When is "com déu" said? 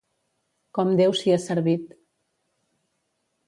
0.77-1.13